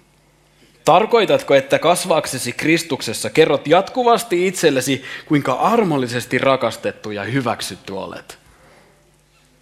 [0.85, 8.37] Tarkoitatko, että kasvaaksesi Kristuksessa kerrot jatkuvasti itsellesi, kuinka armollisesti rakastettu ja hyväksytty olet?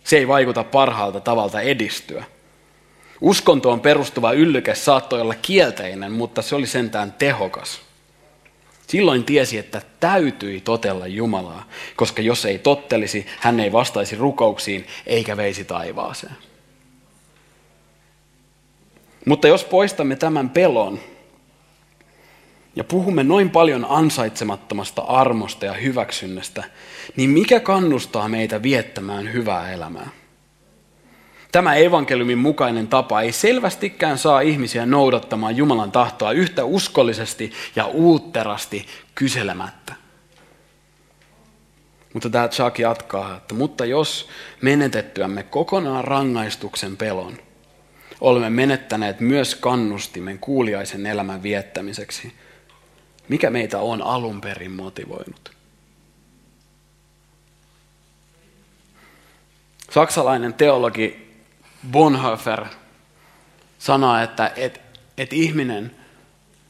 [0.04, 2.24] Se ei vaikuta parhaalta tavalta edistyä.
[3.22, 7.82] Uskontoon perustuva yllyke saattoi olla kielteinen, mutta se oli sentään tehokas.
[8.88, 15.38] Silloin tiesi, että täytyi totella Jumalaa, koska jos ei tottelisi, hän ei vastaisi rukouksiin eikä
[15.38, 16.36] veisi taivaaseen.
[19.26, 21.00] Mutta jos poistamme tämän pelon
[22.76, 26.64] ja puhumme noin paljon ansaitsemattomasta armosta ja hyväksynnästä,
[27.16, 30.10] niin mikä kannustaa meitä viettämään hyvää elämää?
[31.52, 38.86] Tämä evankeliumin mukainen tapa ei selvästikään saa ihmisiä noudattamaan Jumalan tahtoa yhtä uskollisesti ja uutterasti
[39.16, 39.94] kyselemättä.
[42.14, 44.30] Mutta tämä Chuck jatkaa, että mutta jos
[44.62, 47.38] menetettyämme kokonaan rangaistuksen pelon,
[48.22, 52.34] olemme menettäneet myös kannustimen kuuliaisen elämän viettämiseksi.
[53.30, 55.52] Mikä meitä on alun perin motivoinut?
[59.92, 61.36] Saksalainen teologi
[61.92, 62.66] Bonhoeffer
[63.80, 64.82] sanoi, että et,
[65.18, 65.96] et ihminen,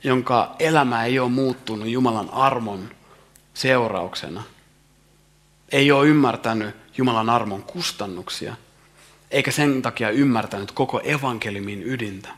[0.03, 2.89] jonka elämä ei ole muuttunut Jumalan armon
[3.53, 4.43] seurauksena,
[5.71, 8.55] ei ole ymmärtänyt Jumalan armon kustannuksia–
[9.35, 12.29] eikä sen takia ymmärtänyt koko evankeliumin ydintä.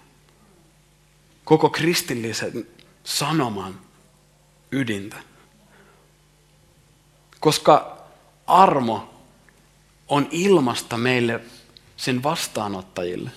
[1.43, 2.67] Koko kristillisen
[3.03, 3.79] sanoman
[4.71, 5.15] ydintä.
[7.39, 7.97] Koska
[8.47, 9.13] armo
[10.07, 11.41] on ilmasta meille
[11.97, 13.31] sen vastaanottajille.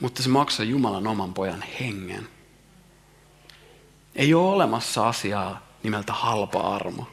[0.00, 2.28] Mutta se maksaa Jumalan oman pojan hengen.
[4.14, 7.06] Ei ole olemassa asiaa nimeltä halpa armo.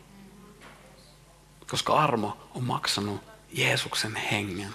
[1.70, 4.74] Koska armo on maksanut Jeesuksen hengen.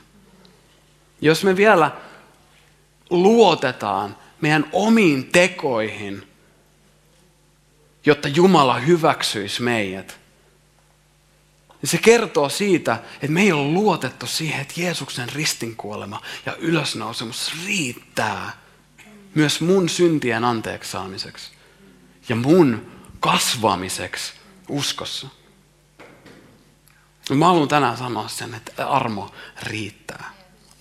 [1.20, 1.90] Jos me vielä
[3.10, 6.28] luotetaan meidän omiin tekoihin,
[8.06, 10.18] jotta Jumala hyväksyisi meidät,
[11.82, 17.52] niin se kertoo siitä, että me ei ole luotettu siihen, että Jeesuksen ristinkuolema ja ylösnousemus
[17.66, 18.62] riittää
[19.34, 21.50] myös mun syntien anteeksi saamiseksi
[22.28, 24.32] ja mun kasvamiseksi
[24.68, 25.28] uskossa.
[27.30, 29.30] Mä haluan tänään sanoa sen, että armo
[29.62, 30.30] riittää.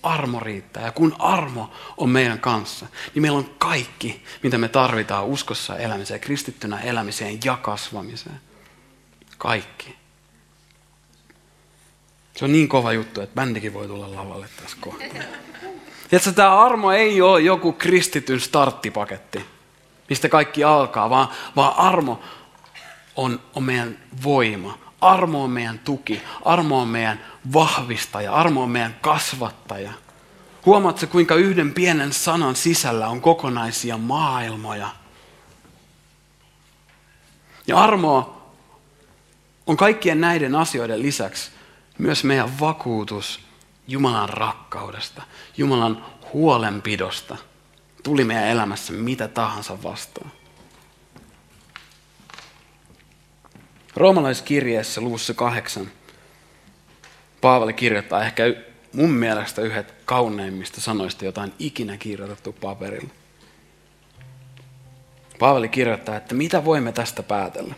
[0.03, 0.83] Armo riittää.
[0.83, 6.19] Ja kun armo on meidän kanssa, niin meillä on kaikki, mitä me tarvitaan uskossa elämiseen,
[6.19, 8.41] kristittynä elämiseen ja kasvamiseen.
[9.37, 9.95] Kaikki.
[12.35, 15.07] Se on niin kova juttu, että bändikin voi tulla lavalle tässä kohtaa.
[16.35, 19.45] Tämä armo ei ole joku kristityn starttipaketti,
[20.09, 22.21] mistä kaikki alkaa, vaan, vaan armo
[23.15, 24.77] on, on meidän voima.
[25.01, 27.19] Armo on meidän tuki, armo on meidän
[27.53, 29.93] vahvistaja, armo on meidän kasvattaja.
[30.65, 34.89] Huomaatko, kuinka yhden pienen sanan sisällä on kokonaisia maailmoja?
[37.67, 38.41] Ja armo
[39.67, 41.51] on kaikkien näiden asioiden lisäksi
[41.97, 43.39] myös meidän vakuutus
[43.87, 45.21] Jumalan rakkaudesta,
[45.57, 47.37] Jumalan huolenpidosta.
[48.03, 50.31] Tuli meidän elämässä mitä tahansa vastaan.
[53.95, 55.87] Roomalaiskirjeessä luvussa kahdeksan
[57.41, 58.43] Paavali kirjoittaa ehkä
[58.93, 63.09] mun mielestä yhdet kauneimmista sanoista, jota on ikinä kirjoitettu paperille.
[65.39, 67.75] Paavali kirjoittaa, että mitä voimme tästä päätellä?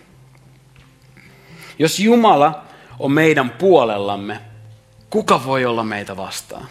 [1.80, 2.63] Jos Jumala
[2.99, 4.39] on meidän puolellamme,
[5.10, 6.67] kuka voi olla meitä vastaan?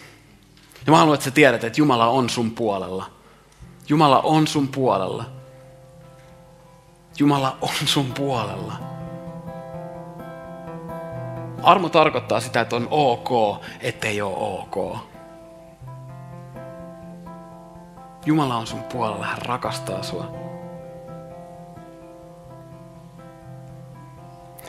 [0.87, 3.11] Ja mä haluan, että sä tiedät, että Jumala on sun puolella.
[3.88, 5.24] Jumala on sun puolella.
[7.18, 8.91] Jumala on sun puolella.
[11.62, 14.98] Armo tarkoittaa sitä, että on ok, ettei ole ok.
[18.27, 20.25] Jumala on sun puolella, hän rakastaa sua.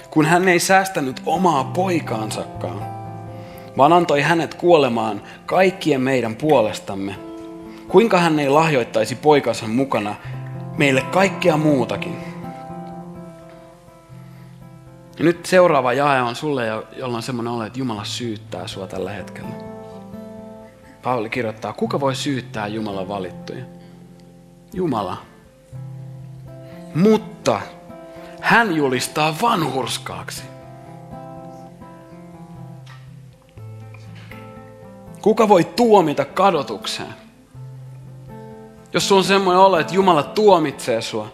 [0.09, 2.85] Kun hän ei säästänyt omaa poikaansakaan,
[3.77, 7.15] vaan antoi hänet kuolemaan kaikkien meidän puolestamme,
[7.87, 10.15] kuinka hän ei lahjoittaisi poikansa mukana
[10.77, 12.32] meille kaikkea muutakin?
[15.17, 19.11] Ja nyt seuraava jae on sulle, jolla on semmoinen olo, että Jumala syyttää sua tällä
[19.11, 19.49] hetkellä.
[21.03, 23.65] Pauli kirjoittaa, kuka voi syyttää Jumalan valittuja?
[24.73, 25.17] Jumala.
[26.95, 27.61] Mutta
[28.41, 30.43] hän julistaa vanhurskaaksi.
[35.21, 37.13] Kuka voi tuomita kadotukseen?
[38.93, 41.31] Jos sulla on semmoinen olo, että Jumala tuomitsee sua,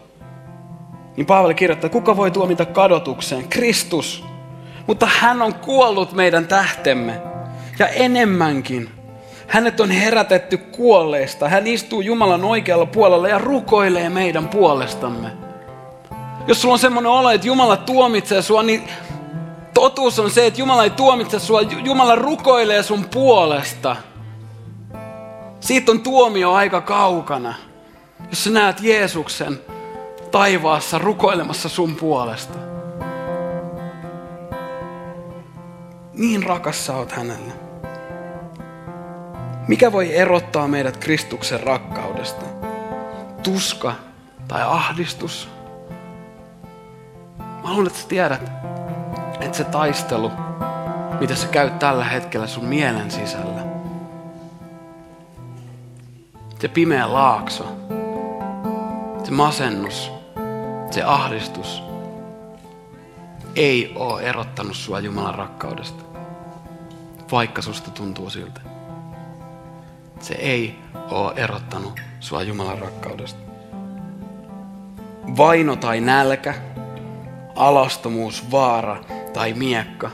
[1.17, 3.47] niin Paavali kirjoittaa, kuka voi tuomita kadotukseen?
[3.47, 4.23] Kristus.
[4.87, 7.21] Mutta hän on kuollut meidän tähtemme.
[7.79, 8.89] Ja enemmänkin.
[9.47, 11.49] Hänet on herätetty kuolleista.
[11.49, 15.31] Hän istuu Jumalan oikealla puolella ja rukoilee meidän puolestamme.
[16.47, 18.83] Jos sulla on semmoinen olo, että Jumala tuomitsee sua, niin
[19.73, 21.61] totuus on se, että Jumala ei tuomitse sua.
[21.61, 23.95] Jumala rukoilee sun puolesta.
[25.59, 27.53] Siitä on tuomio aika kaukana.
[28.29, 29.59] Jos sä näet Jeesuksen,
[30.31, 32.59] taivaassa rukoilemassa sun puolesta.
[36.13, 37.53] Niin rakas sä oot hänelle.
[39.67, 42.45] Mikä voi erottaa meidät Kristuksen rakkaudesta?
[43.43, 43.95] Tuska
[44.47, 45.49] tai ahdistus?
[47.37, 48.51] Mä haluan, että sä tiedät,
[49.39, 50.31] että se taistelu,
[51.19, 53.61] mitä sä käyt tällä hetkellä sun mielen sisällä,
[56.59, 57.65] se pimeä laakso,
[59.23, 60.18] se masennus,
[60.91, 61.83] se ahdistus
[63.55, 66.03] ei ole erottanut sua Jumalan rakkaudesta,
[67.31, 68.61] vaikka susta tuntuu siltä.
[70.19, 70.79] Se ei
[71.11, 73.39] ole erottanut sua Jumalan rakkaudesta.
[75.37, 76.53] Vaino tai nälkä,
[77.55, 80.11] alastomuus, vaara tai miekka.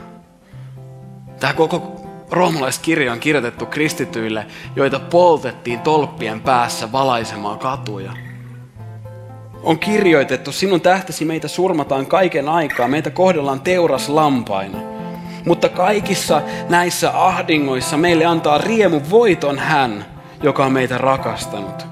[1.40, 8.12] Tämä koko roomalaiskirja on kirjoitettu kristityille, joita poltettiin tolppien päässä valaisemaan katuja–
[9.66, 14.78] on kirjoitettu, sinun tähtäsi meitä surmataan kaiken aikaa, meitä kohdellaan teuras lampaina.
[15.44, 20.04] Mutta kaikissa näissä ahdingoissa meille antaa riemu voiton hän,
[20.42, 21.86] joka on meitä rakastanut.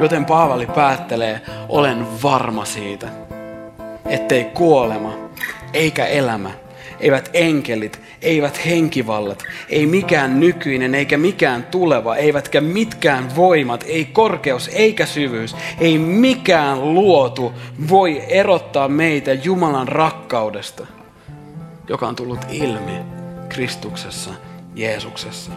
[0.00, 3.08] Joten Paavali päättelee, olen varma siitä,
[4.06, 5.12] ettei kuolema
[5.72, 6.50] eikä elämä,
[7.00, 14.68] eivät enkelit, eivät henkivallat, ei mikään nykyinen eikä mikään tuleva, eivätkä mitkään voimat, ei korkeus
[14.68, 17.52] eikä syvyys, ei mikään luotu
[17.88, 20.86] voi erottaa meitä Jumalan rakkaudesta,
[21.88, 22.92] joka on tullut ilmi
[23.48, 24.30] Kristuksessa,
[24.74, 25.52] Jeesuksessa,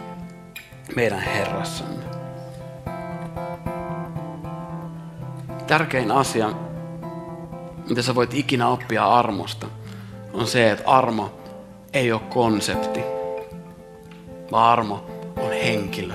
[0.96, 2.04] meidän Herrassamme.
[5.66, 6.52] Tärkein asia,
[7.88, 9.66] mitä sä voit ikinä oppia armosta,
[10.32, 11.30] on se, että armo
[11.92, 13.00] ei ole konsepti,
[14.50, 16.14] vaan armo on henkilö.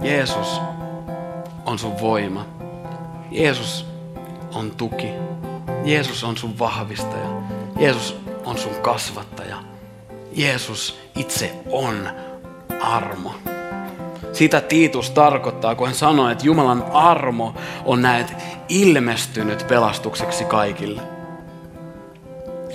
[0.00, 0.60] Jeesus
[1.66, 2.46] on sun voima.
[3.30, 3.86] Jeesus
[4.54, 5.08] on tuki.
[5.84, 7.42] Jeesus on sun vahvistaja.
[7.78, 9.56] Jeesus on sun kasvattaja.
[10.32, 12.08] Jeesus itse on
[12.80, 13.34] armo.
[14.34, 18.34] Sitä Tiitus tarkoittaa, kun hän sanoo, että Jumalan armo on näet
[18.68, 21.02] ilmestynyt pelastukseksi kaikille.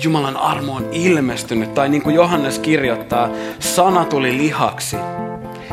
[0.04, 4.98] Jumalan armo on ilmestynyt, tai niin kuin Johannes kirjoittaa, sana tuli lihaksi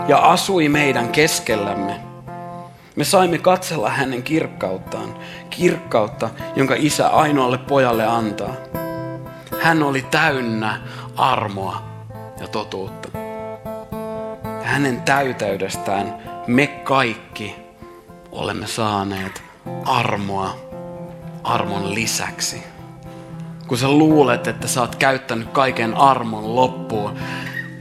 [0.08, 2.00] ja asui meidän keskellämme.
[2.96, 5.14] Me saimme katsella hänen kirkkauttaan,
[5.50, 8.54] kirkkautta, jonka isä ainoalle pojalle antaa.
[9.60, 10.80] Hän oli täynnä
[11.16, 11.82] armoa
[12.40, 13.25] ja totuutta.
[14.76, 16.14] Hänen täyteydestään
[16.46, 17.54] me kaikki
[18.32, 19.42] olemme saaneet
[19.86, 20.56] armoa
[21.44, 22.62] armon lisäksi
[23.66, 27.14] kun sä luulet, että sä oot käyttänyt kaiken armon loppuun,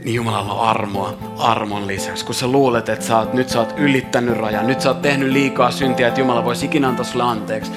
[0.04, 2.24] niin Jumalalla on armoa armon lisäksi.
[2.24, 5.28] Kun sä luulet, että sä oot, nyt sä oot ylittänyt rajan, nyt sä oot tehnyt
[5.28, 7.72] liikaa syntiä, että Jumala voisi ikinä antaa sulle anteeksi.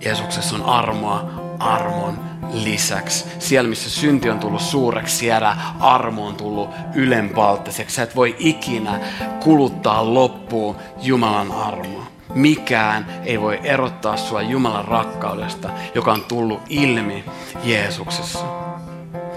[0.00, 3.24] Jeesuksessa on armoa armon lisäksi.
[3.38, 7.96] Siellä, missä synti on tullut suureksi, siellä armo on tullut ylenpalttiseksi.
[7.96, 9.00] Sä et voi ikinä
[9.40, 12.06] kuluttaa loppuun Jumalan armoa.
[12.34, 17.24] Mikään ei voi erottaa sua Jumalan rakkaudesta, joka on tullut ilmi
[17.64, 18.44] Jeesuksessa.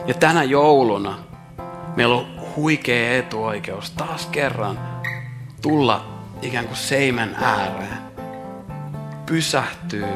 [0.07, 1.17] Ja tänä jouluna
[1.95, 4.79] meillä on huikea etuoikeus taas kerran
[5.61, 6.05] tulla
[6.41, 7.97] ikään kuin seimen ääreen.
[9.25, 10.07] Pysähtyy,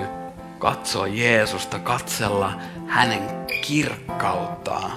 [0.59, 2.53] katsoa Jeesusta, katsella
[2.87, 4.91] hänen kirkkauttaan.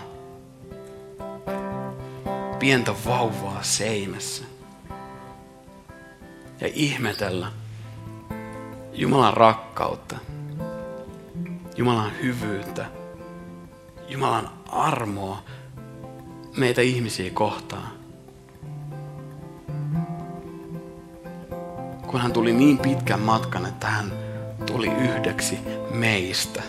[2.59, 4.45] Pientä vauvaa seimessä.
[6.61, 7.53] Ja ihmetellä
[8.93, 10.17] Jumalan rakkautta,
[11.77, 12.87] Jumalan hyvyyttä,
[14.09, 15.43] Jumalan armoa
[16.57, 17.89] meitä ihmisiä kohtaan.
[22.07, 24.28] Kun hän tuli niin pitkän matkan, että hän
[24.69, 25.59] tuli yhdeksi
[25.91, 26.63] meistä.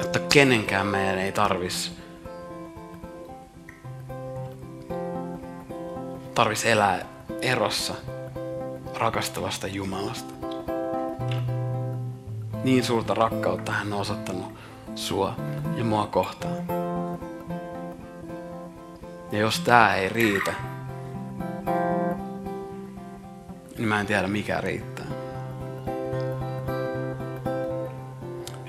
[0.00, 1.92] Että kenenkään meidän ei tarvis
[6.34, 7.04] tarvis elää
[7.42, 7.94] erossa
[8.94, 10.34] rakastavasta Jumalasta.
[12.64, 14.52] Niin suurta rakkautta hän on osoittanut
[14.94, 15.36] sua
[15.76, 16.66] ja mua kohtaan.
[19.32, 20.54] Ja jos tää ei riitä,
[23.78, 25.19] niin mä en tiedä mikä riittää.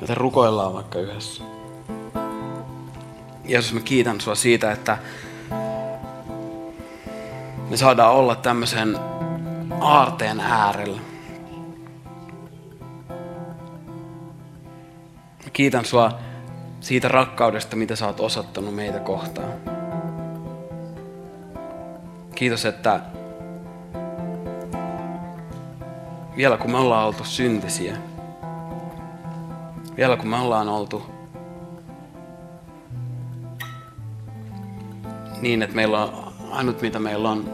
[0.01, 1.43] Joten rukoillaan vaikka yhdessä.
[3.45, 4.97] Jeesus, mä kiitän sua siitä, että
[7.69, 8.97] me saadaan olla tämmöisen
[9.79, 11.01] aarteen äärellä.
[15.43, 16.11] Mä kiitän sua
[16.79, 19.53] siitä rakkaudesta, mitä sä oot osoittanut meitä kohtaan.
[22.35, 22.99] Kiitos, että
[26.35, 27.97] vielä kun me ollaan oltu syntisiä,
[30.01, 31.03] vielä kun me ollaan oltu
[35.41, 37.53] niin, että meillä on ainut mitä meillä on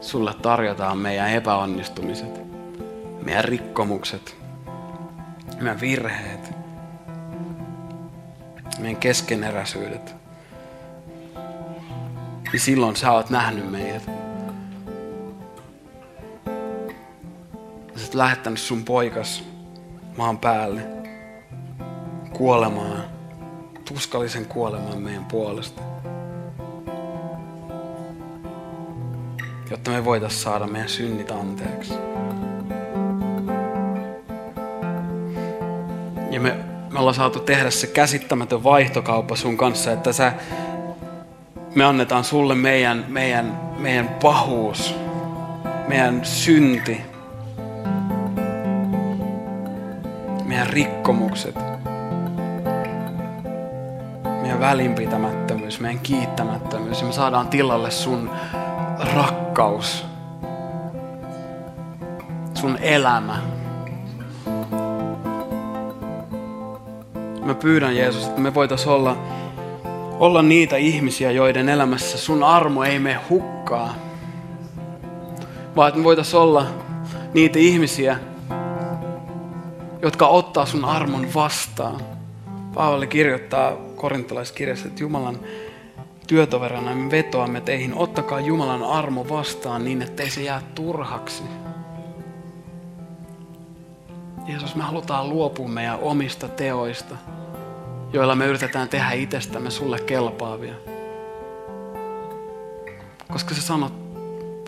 [0.00, 2.40] sulle tarjotaan meidän epäonnistumiset,
[3.22, 4.36] meidän rikkomukset,
[5.60, 6.50] meidän virheet,
[8.78, 10.14] meidän keskeneräisyydet.
[12.52, 14.10] Niin silloin sä oot nähnyt meidät.
[17.96, 19.44] Sä oot lähettänyt sun poikas
[20.16, 20.97] maan päälle
[22.38, 23.04] kuolemaan,
[23.84, 25.82] tuskallisen kuolemaan meidän puolesta.
[29.70, 31.94] Jotta me voitaisiin saada meidän synnit anteeksi.
[36.30, 36.54] Ja me,
[36.92, 40.32] me ollaan saatu tehdä se käsittämätön vaihtokauppa sun kanssa, että sä,
[41.74, 44.94] me annetaan sulle meidän, meidän, meidän pahuus,
[45.88, 47.00] meidän synti,
[50.44, 51.54] meidän rikkomukset,
[54.48, 57.00] meidän välinpitämättömyys, meidän kiittämättömyys.
[57.00, 58.30] Ja me saadaan tilalle sun
[59.14, 60.04] rakkaus,
[62.54, 63.38] sun elämä.
[67.42, 69.16] Mä pyydän Jeesus, että me voitaisiin olla,
[70.18, 73.94] olla niitä ihmisiä, joiden elämässä sun armo ei mene hukkaa.
[75.76, 76.66] Vaan että me voitaisiin olla
[77.34, 78.18] niitä ihmisiä,
[80.02, 82.00] jotka ottaa sun armon vastaan.
[82.74, 85.38] Paavali kirjoittaa korintolaiskirjassa, että Jumalan
[86.26, 91.42] työtoverina me vetoamme teihin, ottakaa Jumalan armo vastaan niin, ettei se jää turhaksi.
[94.46, 97.16] Jeesus, me halutaan luopua meidän omista teoista,
[98.12, 100.74] joilla me yritetään tehdä itsestämme sulle kelpaavia.
[103.32, 103.92] Koska sä sanot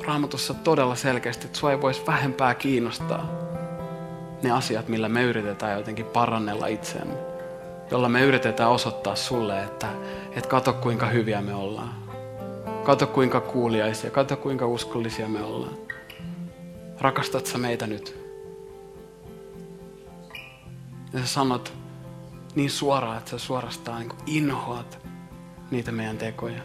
[0.07, 3.27] raamatussa todella selkeästi, että sua ei voisi vähempää kiinnostaa
[4.43, 7.30] ne asiat, millä me yritetään jotenkin parannella itseämme.
[7.91, 9.89] Jolla me yritetään osoittaa sulle, että,
[10.37, 11.95] että kato kuinka hyviä me ollaan.
[12.85, 15.75] Kato kuinka kuuliaisia, kato kuinka uskollisia me ollaan.
[17.01, 18.21] Rakastat sä meitä nyt?
[21.13, 21.73] Ja sä sanot
[22.55, 24.99] niin suoraan, että sä suorastaan niin inhoat
[25.71, 26.63] niitä meidän tekoja.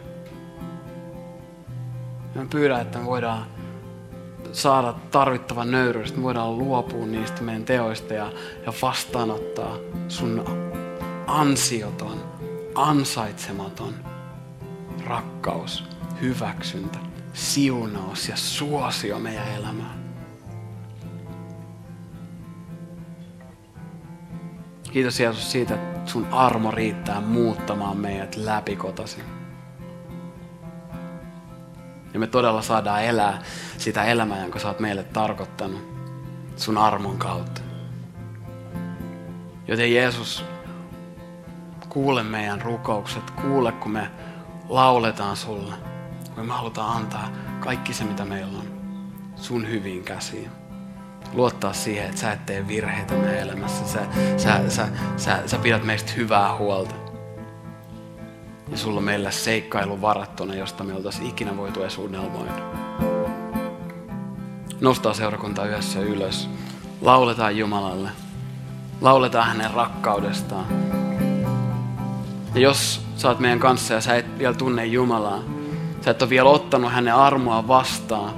[2.34, 3.46] Ja mä pyydän, että me voidaan
[4.52, 8.32] saada tarvittavan nöyryys, että me voidaan luopua niistä meidän teoista ja,
[8.66, 9.76] ja vastaanottaa
[10.08, 10.65] sun
[11.26, 12.24] ansioton,
[12.74, 13.94] ansaitsematon
[15.04, 15.84] rakkaus,
[16.20, 16.98] hyväksyntä,
[17.32, 20.06] siunaus ja suosio meidän elämään.
[24.92, 29.24] Kiitos Jeesus siitä, että sun armo riittää muuttamaan meidät läpikotaisin.
[32.14, 33.42] Ja me todella saadaan elää
[33.78, 35.96] sitä elämää, jonka sä oot meille tarkoittanut
[36.56, 37.60] sun armon kautta.
[39.68, 40.44] Joten Jeesus,
[41.96, 44.10] kuule meidän rukoukset, kuule kun me
[44.68, 45.74] lauletaan sulle.
[46.34, 47.28] Kun me halutaan antaa
[47.60, 48.64] kaikki se, mitä meillä on,
[49.36, 50.50] sun hyviin käsiin.
[51.32, 53.86] Luottaa siihen, että sä et tee virheitä meidän elämässä.
[53.86, 56.94] Sä, sä, sä, sä, sä pidät meistä hyvää huolta.
[58.68, 62.52] Ja sulla on meillä seikkailu varattuna, josta me oltaisiin ikinä voitu edes unelmoida.
[64.80, 66.50] Nostaa seurakunta yhdessä ylös.
[67.00, 68.08] Lauletaan Jumalalle.
[69.00, 70.95] Lauletaan hänen rakkaudestaan.
[72.56, 75.38] Ja jos sä oot meidän kanssa ja sä et vielä tunne Jumalaa,
[76.00, 78.30] sä et ole vielä ottanut hänen armoa vastaan.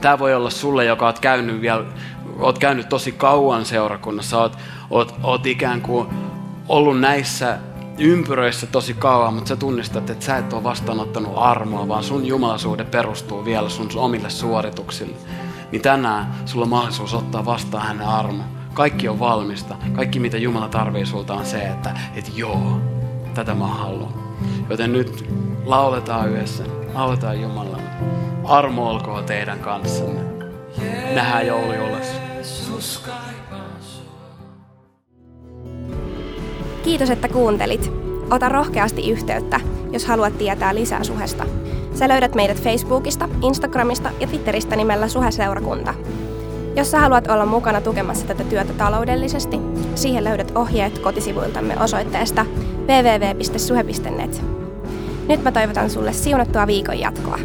[0.00, 1.84] Tämä voi olla sulle, joka oot käynyt vielä,
[2.38, 4.58] oot käynyt tosi kauan seurakunnassa, oot,
[4.90, 6.08] oot, oot ikään kuin
[6.68, 7.58] ollut näissä
[7.98, 12.84] ympyröissä tosi kauan, mutta sä tunnistat, että sä et ole vastaanottanut armoa, vaan sun jumalasuhde
[12.84, 15.16] perustuu vielä sun omille suorituksille.
[15.72, 18.44] Niin tänään sulla on mahdollisuus ottaa vastaan hänen armo.
[18.74, 19.76] Kaikki on valmista.
[19.92, 22.80] Kaikki mitä Jumala tarvii sulta on se, että et joo,
[23.34, 24.12] tätä mä haluan.
[24.70, 25.28] Joten nyt
[25.64, 26.64] lauletaan yhdessä,
[26.94, 27.82] lauletaan Jumalalle.
[28.44, 30.20] Armo olkoon teidän kanssanne.
[31.14, 31.74] Nähdään joulu
[36.84, 37.92] Kiitos, että kuuntelit.
[38.30, 39.60] Ota rohkeasti yhteyttä,
[39.92, 41.46] jos haluat tietää lisää suhesta.
[41.94, 45.94] Sä löydät meidät Facebookista, Instagramista ja Twitteristä nimellä Suheseurakunta.
[46.76, 49.60] Jos sä haluat olla mukana tukemassa tätä työtä taloudellisesti,
[49.94, 52.46] siihen löydät ohjeet kotisivuiltamme osoitteesta
[52.84, 54.42] www.suhe.net.
[55.28, 57.38] Nyt mä toivotan sulle siunattua viikon jatkoa.